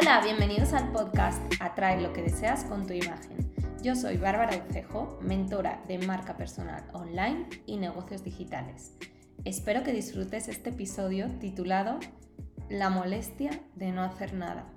Hola, 0.00 0.20
bienvenidos 0.22 0.74
al 0.74 0.92
podcast 0.92 1.42
Atrae 1.58 2.00
lo 2.00 2.12
que 2.12 2.22
deseas 2.22 2.62
con 2.62 2.86
tu 2.86 2.92
imagen. 2.92 3.52
Yo 3.82 3.96
soy 3.96 4.16
Bárbara 4.16 4.64
Ucejo, 4.64 5.18
mentora 5.22 5.82
de 5.88 5.98
marca 5.98 6.36
personal 6.36 6.84
online 6.92 7.48
y 7.66 7.78
negocios 7.78 8.22
digitales. 8.22 8.96
Espero 9.44 9.82
que 9.82 9.92
disfrutes 9.92 10.46
este 10.46 10.70
episodio 10.70 11.26
titulado 11.40 11.98
La 12.68 12.90
molestia 12.90 13.50
de 13.74 13.90
no 13.90 14.02
hacer 14.02 14.34
nada. 14.34 14.70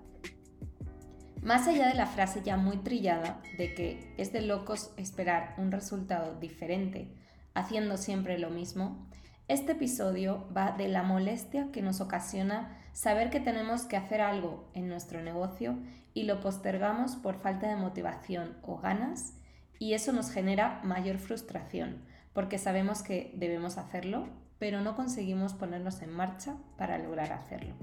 Más 1.43 1.67
allá 1.67 1.87
de 1.89 1.93
la 1.93 2.07
frase 2.07 2.41
ya 2.43 2.57
muy 2.57 2.77
trillada 2.77 3.43
de 3.59 3.75
que 3.75 4.15
es 4.17 4.33
de 4.33 4.41
locos 4.41 4.91
esperar 4.97 5.53
un 5.59 5.71
resultado 5.71 6.39
diferente 6.39 7.13
haciendo 7.53 7.97
siempre 7.97 8.39
lo 8.39 8.49
mismo, 8.49 9.07
este 9.51 9.73
episodio 9.73 10.47
va 10.55 10.71
de 10.71 10.87
la 10.87 11.03
molestia 11.03 11.73
que 11.73 11.81
nos 11.81 11.99
ocasiona 11.99 12.77
saber 12.93 13.29
que 13.29 13.41
tenemos 13.41 13.83
que 13.83 13.97
hacer 13.97 14.21
algo 14.21 14.69
en 14.73 14.87
nuestro 14.87 15.21
negocio 15.21 15.77
y 16.13 16.23
lo 16.23 16.39
postergamos 16.39 17.17
por 17.17 17.35
falta 17.35 17.67
de 17.67 17.75
motivación 17.75 18.55
o 18.61 18.77
ganas 18.77 19.33
y 19.77 19.93
eso 19.93 20.13
nos 20.13 20.31
genera 20.31 20.79
mayor 20.85 21.17
frustración 21.17 22.01
porque 22.31 22.57
sabemos 22.57 23.03
que 23.03 23.33
debemos 23.35 23.77
hacerlo, 23.77 24.29
pero 24.57 24.79
no 24.79 24.95
conseguimos 24.95 25.53
ponernos 25.53 26.01
en 26.01 26.11
marcha 26.11 26.55
para 26.77 26.97
lograr 26.97 27.33
hacerlo. 27.33 27.73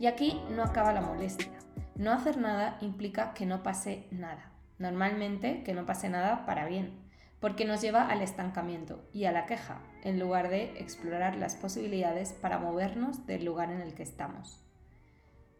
Y 0.00 0.06
aquí 0.06 0.40
no 0.50 0.64
acaba 0.64 0.92
la 0.92 1.00
molestia. 1.00 1.52
No 1.94 2.10
hacer 2.10 2.38
nada 2.38 2.76
implica 2.80 3.34
que 3.34 3.46
no 3.46 3.62
pase 3.62 4.08
nada. 4.10 4.50
Normalmente 4.80 5.62
que 5.62 5.74
no 5.74 5.86
pase 5.86 6.08
nada 6.08 6.44
para 6.44 6.66
bien, 6.66 7.05
porque 7.40 7.66
nos 7.66 7.82
lleva 7.82 8.08
al 8.08 8.22
estancamiento 8.22 9.04
y 9.12 9.24
a 9.24 9.32
la 9.32 9.46
queja, 9.46 9.80
en 10.02 10.18
lugar 10.18 10.48
de 10.48 10.78
explorar 10.80 11.36
las 11.36 11.54
posibilidades 11.54 12.32
para 12.32 12.58
movernos 12.58 13.26
del 13.26 13.44
lugar 13.44 13.70
en 13.70 13.80
el 13.80 13.94
que 13.94 14.02
estamos. 14.02 14.60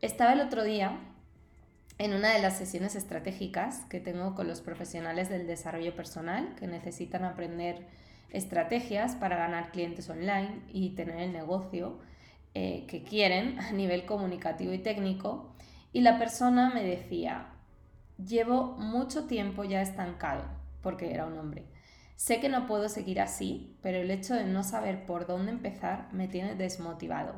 Estaba 0.00 0.32
el 0.32 0.40
otro 0.40 0.64
día 0.64 0.98
en 1.98 2.14
una 2.14 2.32
de 2.32 2.40
las 2.40 2.56
sesiones 2.56 2.95
estratégicas 2.96 3.84
que 3.86 4.01
tengo 4.01 4.34
con 4.34 4.48
los 4.48 4.60
profesionales 4.60 5.28
del 5.28 5.46
desarrollo 5.46 5.95
personal 5.95 6.54
que 6.59 6.66
necesitan 6.66 7.24
aprender 7.24 7.86
estrategias 8.30 9.14
para 9.14 9.36
ganar 9.36 9.70
clientes 9.70 10.08
online 10.10 10.60
y 10.73 10.90
tener 10.90 11.20
el 11.20 11.32
negocio 11.32 11.98
eh, 12.54 12.84
que 12.88 13.02
quieren 13.02 13.58
a 13.60 13.73
nivel 13.73 14.04
comunicativo 14.06 14.73
y 14.73 14.79
técnico. 14.79 15.54
Y 15.92 16.01
la 16.01 16.18
persona 16.18 16.70
me 16.74 16.84
decía, 16.84 17.48
llevo 18.18 18.76
mucho 18.79 19.26
tiempo 19.26 19.64
ya 19.64 19.80
estancado 19.80 20.65
porque 20.87 21.12
era 21.12 21.26
un 21.26 21.37
hombre. 21.37 21.65
Sé 22.15 22.38
que 22.38 22.48
no 22.48 22.68
puedo 22.68 22.88
seguir 22.88 23.20
así, 23.20 23.76
pero 23.82 23.98
el 23.98 24.09
hecho 24.12 24.34
de 24.34 24.45
no 24.45 24.62
saber 24.62 25.04
por 25.04 25.26
dónde 25.26 25.51
empezar 25.51 26.09
me 26.12 26.29
tiene 26.29 26.54
desmotivado, 26.54 27.34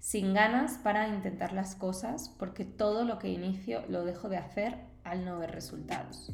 sin 0.00 0.34
ganas 0.34 0.78
para 0.78 1.06
intentar 1.06 1.52
las 1.52 1.76
cosas 1.76 2.28
porque 2.40 2.64
todo 2.64 3.04
lo 3.04 3.20
que 3.20 3.28
inicio 3.28 3.84
lo 3.88 4.04
dejo 4.04 4.28
de 4.28 4.38
hacer 4.38 4.78
al 5.04 5.24
no 5.24 5.38
ver 5.38 5.52
resultados. 5.52 6.32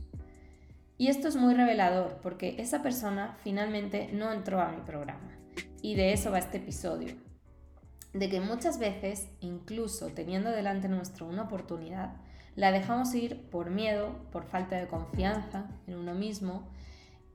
Y 0.97 1.09
esto 1.09 1.29
es 1.29 1.37
muy 1.37 1.53
revelador 1.53 2.19
porque 2.23 2.55
esa 2.57 2.83
persona 2.83 3.37
finalmente 3.43 4.09
no 4.11 4.33
entró 4.33 4.63
a 4.63 4.73
mi 4.73 4.81
programa. 4.81 5.37
Y 5.83 5.97
de 5.97 6.15
eso 6.15 6.31
va 6.31 6.39
este 6.39 6.57
episodio. 6.57 7.15
De 8.15 8.31
que 8.31 8.41
muchas 8.41 8.79
veces, 8.79 9.29
incluso 9.41 10.07
teniendo 10.15 10.51
delante 10.51 10.89
nuestro 10.89 11.27
una 11.27 11.43
oportunidad, 11.43 12.15
la 12.57 12.73
dejamos 12.73 13.15
ir 13.15 13.49
por 13.51 13.71
miedo, 13.71 14.17
por 14.31 14.45
falta 14.45 14.77
de 14.77 14.87
confianza 14.87 15.67
en 15.87 15.97
uno 15.97 16.15
mismo 16.15 16.69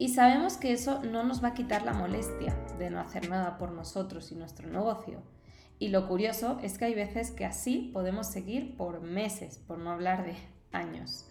y 0.02 0.09
sabemos 0.09 0.56
que 0.56 0.72
eso 0.72 1.03
no 1.03 1.25
nos 1.25 1.44
va 1.44 1.50
a 1.50 1.53
quitar 1.53 1.84
la 1.84 1.92
molestia 1.92 2.56
de 2.78 2.89
no 2.89 3.02
hacer 3.02 3.30
nada 3.30 3.58
por 3.58 3.73
nosotros 3.73 4.31
y 4.31 4.36
nuestro 4.36 4.70
negocio. 4.70 5.22
Y 5.78 5.90
lo 5.90 6.08
curioso 6.08 6.58
es 6.64 6.78
que 6.78 6.86
hay 6.86 6.94
veces 6.94 7.31
que 7.31 7.45
así 7.45 7.92
podemos 7.94 8.28
seguir 8.28 8.78
por 8.78 9.02
meses, 9.02 9.58
por 9.58 9.78
no 9.78 9.92
hablar 9.92 10.25
de 10.25 10.36
años. 10.72 11.25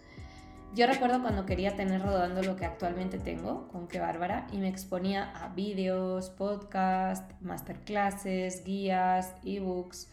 Yo 0.75 0.85
recuerdo 0.85 1.23
cuando 1.23 1.47
quería 1.47 1.75
tener 1.75 2.03
rodando 2.03 2.43
lo 2.43 2.55
que 2.55 2.65
actualmente 2.65 3.17
tengo 3.17 3.67
con 3.69 3.87
Que 3.87 3.99
Bárbara 3.99 4.45
y 4.51 4.57
me 4.57 4.69
exponía 4.69 5.31
a 5.31 5.49
vídeos, 5.49 6.29
podcasts, 6.29 7.33
masterclasses, 7.41 8.63
guías, 8.63 9.33
ebooks. 9.43 10.11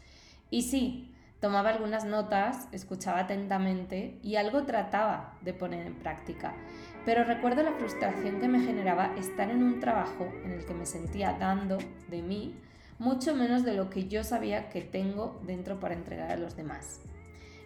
Y 0.48 0.62
sí, 0.62 1.15
Tomaba 1.41 1.70
algunas 1.70 2.04
notas, 2.04 2.69
escuchaba 2.72 3.20
atentamente 3.20 4.19
y 4.22 4.36
algo 4.36 4.64
trataba 4.64 5.36
de 5.42 5.52
poner 5.52 5.86
en 5.86 5.94
práctica. 5.94 6.54
Pero 7.04 7.24
recuerdo 7.24 7.62
la 7.62 7.72
frustración 7.72 8.41
que 8.41 8.48
me 8.48 8.60
generaba 8.60 9.14
estar 9.16 9.50
en 9.50 9.62
un 9.62 9.78
trabajo 9.78 10.26
en 10.44 10.52
el 10.52 10.64
que 10.64 10.74
me 10.74 10.86
sentía 10.86 11.34
dando 11.38 11.78
de 12.08 12.22
mí 12.22 12.58
mucho 12.98 13.34
menos 13.34 13.64
de 13.64 13.74
lo 13.74 13.91
que 13.91 14.08
yo 14.08 14.24
sabía 14.24 14.70
que 14.70 14.80
tengo 14.80 15.41
dentro 15.44 15.78
para 15.78 15.94
entregar 15.94 16.30
a 16.30 16.36
los 16.36 16.56
demás. 16.56 17.00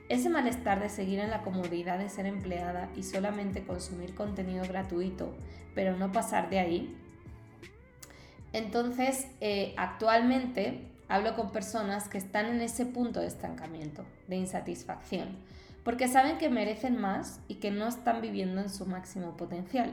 Ese 0.08 0.28
malestar 0.28 0.80
de 0.80 0.88
seguir 0.88 1.20
en 1.20 1.30
la 1.30 1.42
comodidad 1.42 1.98
de 1.98 2.08
ser 2.08 2.26
empleada 2.26 2.90
y 2.96 3.04
solamente 3.04 3.62
consumir 3.62 4.14
contenido 4.16 4.64
gratuito, 4.66 5.32
pero 5.76 5.96
no 5.96 6.10
pasar 6.10 6.50
de 6.50 6.58
ahí. 6.58 6.96
Entonces, 8.52 9.26
eh, 9.40 9.74
actualmente 9.76 10.90
Hablo 11.10 11.34
con 11.34 11.50
personas 11.50 12.08
que 12.08 12.18
están 12.18 12.46
en 12.46 12.60
ese 12.60 12.86
punto 12.86 13.18
de 13.18 13.26
estancamiento, 13.26 14.04
de 14.28 14.36
insatisfacción, 14.36 15.38
porque 15.82 16.06
saben 16.06 16.38
que 16.38 16.48
merecen 16.48 17.00
más 17.00 17.40
y 17.48 17.56
que 17.56 17.72
no 17.72 17.88
están 17.88 18.20
viviendo 18.20 18.60
en 18.60 18.70
su 18.70 18.86
máximo 18.86 19.36
potencial. 19.36 19.92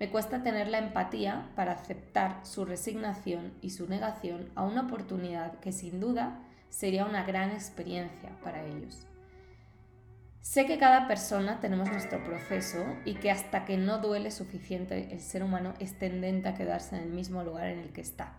Me 0.00 0.10
cuesta 0.10 0.42
tener 0.42 0.66
la 0.66 0.78
empatía 0.78 1.52
para 1.54 1.74
aceptar 1.74 2.44
su 2.44 2.64
resignación 2.64 3.52
y 3.62 3.70
su 3.70 3.88
negación 3.88 4.50
a 4.56 4.64
una 4.64 4.82
oportunidad 4.82 5.60
que 5.60 5.70
sin 5.70 6.00
duda 6.00 6.40
sería 6.68 7.04
una 7.04 7.22
gran 7.22 7.52
experiencia 7.52 8.30
para 8.42 8.64
ellos. 8.64 9.06
Sé 10.42 10.64
que 10.64 10.78
cada 10.78 11.06
persona 11.06 11.60
tenemos 11.60 11.90
nuestro 11.90 12.24
proceso 12.24 12.82
y 13.04 13.14
que 13.14 13.30
hasta 13.30 13.66
que 13.66 13.76
no 13.76 13.98
duele 13.98 14.30
suficiente 14.30 15.12
el 15.12 15.20
ser 15.20 15.42
humano 15.42 15.74
es 15.80 15.98
tendente 15.98 16.48
a 16.48 16.54
quedarse 16.54 16.96
en 16.96 17.02
el 17.02 17.10
mismo 17.10 17.44
lugar 17.44 17.68
en 17.68 17.78
el 17.78 17.92
que 17.92 18.00
está. 18.00 18.32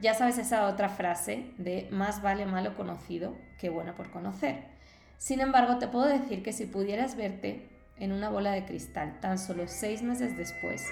Ya 0.00 0.14
sabes 0.14 0.38
esa 0.38 0.66
otra 0.66 0.88
frase 0.88 1.50
de 1.58 1.86
más 1.90 2.22
vale 2.22 2.46
malo 2.46 2.74
conocido 2.76 3.36
que 3.58 3.68
bueno 3.68 3.94
por 3.94 4.10
conocer. 4.10 4.64
Sin 5.18 5.40
embargo, 5.40 5.78
te 5.78 5.86
puedo 5.86 6.06
decir 6.06 6.42
que 6.42 6.54
si 6.54 6.64
pudieras 6.64 7.14
verte 7.16 7.68
en 7.98 8.12
una 8.12 8.30
bola 8.30 8.52
de 8.52 8.64
cristal 8.64 9.20
tan 9.20 9.38
solo 9.38 9.68
seis 9.68 10.02
meses 10.02 10.36
después, 10.36 10.82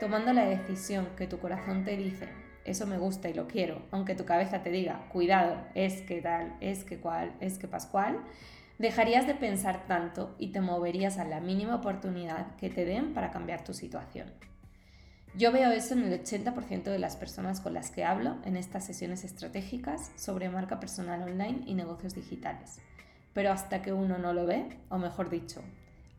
tomando 0.00 0.32
la 0.32 0.46
decisión 0.46 1.08
que 1.16 1.28
tu 1.28 1.38
corazón 1.38 1.84
te 1.84 1.96
dice, 1.96 2.28
eso 2.64 2.86
me 2.86 2.98
gusta 2.98 3.28
y 3.28 3.34
lo 3.34 3.46
quiero, 3.46 3.82
aunque 3.92 4.14
tu 4.14 4.24
cabeza 4.24 4.62
te 4.62 4.70
diga, 4.70 5.06
cuidado, 5.12 5.60
es 5.74 6.02
que 6.02 6.20
tal, 6.20 6.56
es 6.60 6.84
que 6.84 6.98
cual, 6.98 7.34
es 7.40 7.58
que 7.58 7.68
pascual, 7.68 8.20
dejarías 8.78 9.26
de 9.26 9.34
pensar 9.34 9.86
tanto 9.86 10.34
y 10.38 10.48
te 10.48 10.60
moverías 10.60 11.18
a 11.18 11.24
la 11.24 11.40
mínima 11.40 11.76
oportunidad 11.76 12.56
que 12.56 12.70
te 12.70 12.84
den 12.84 13.14
para 13.14 13.30
cambiar 13.30 13.64
tu 13.64 13.74
situación. 13.74 14.32
Yo 15.36 15.50
veo 15.50 15.72
eso 15.72 15.94
en 15.94 16.04
el 16.04 16.22
80% 16.22 16.84
de 16.84 16.98
las 16.98 17.16
personas 17.16 17.60
con 17.60 17.74
las 17.74 17.90
que 17.90 18.04
hablo 18.04 18.36
en 18.44 18.56
estas 18.56 18.86
sesiones 18.86 19.24
estratégicas 19.24 20.12
sobre 20.16 20.48
marca 20.48 20.78
personal 20.78 21.22
online 21.22 21.62
y 21.66 21.74
negocios 21.74 22.14
digitales. 22.14 22.80
Pero 23.32 23.50
hasta 23.50 23.82
que 23.82 23.92
uno 23.92 24.16
no 24.18 24.32
lo 24.32 24.46
ve, 24.46 24.78
o 24.90 24.98
mejor 24.98 25.30
dicho, 25.30 25.60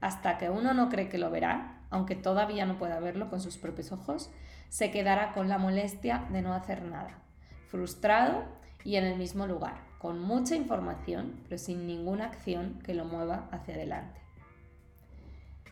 hasta 0.01 0.37
que 0.37 0.49
uno 0.49 0.73
no 0.73 0.89
cree 0.89 1.07
que 1.07 1.17
lo 1.17 1.31
verá, 1.31 1.81
aunque 1.89 2.15
todavía 2.15 2.65
no 2.65 2.77
pueda 2.77 2.99
verlo 2.99 3.29
con 3.29 3.39
sus 3.39 3.57
propios 3.57 3.93
ojos, 3.93 4.31
se 4.67 4.91
quedará 4.91 5.31
con 5.31 5.47
la 5.47 5.57
molestia 5.57 6.27
de 6.31 6.41
no 6.41 6.53
hacer 6.53 6.83
nada, 6.83 7.21
frustrado 7.69 8.43
y 8.85 8.95
en 8.95 9.03
el 9.03 9.17
mismo 9.17 9.47
lugar, 9.47 9.83
con 9.97 10.21
mucha 10.21 10.55
información, 10.55 11.41
pero 11.49 11.57
sin 11.57 11.87
ninguna 11.87 12.25
acción 12.25 12.79
que 12.85 12.93
lo 12.93 13.03
mueva 13.03 13.49
hacia 13.51 13.73
adelante. 13.73 14.21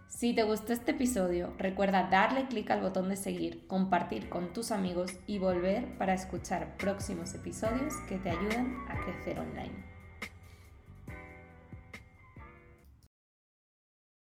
Si 0.10 0.34
te 0.34 0.44
gustó 0.44 0.74
este 0.74 0.92
episodio, 0.92 1.54
recuerda 1.58 2.10
darle 2.10 2.48
clic 2.48 2.70
al 2.72 2.82
botón 2.82 3.10
de 3.10 3.16
seguir, 3.16 3.66
compartir 3.68 4.30
con 4.30 4.54
tus 4.54 4.72
amigos 4.72 5.12
y 5.28 5.38
volver 5.38 5.98
para 5.98 6.14
escuchar 6.14 6.76
próximos 6.78 7.34
episodios 7.34 7.94
que 8.10 8.18
te 8.18 8.32
ayudan 8.32 8.76
a 8.90 9.04
crecer 9.04 9.40
online. 9.40 9.93